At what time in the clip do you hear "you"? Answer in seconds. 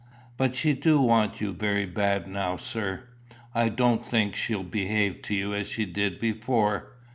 1.41-1.53, 5.35-5.53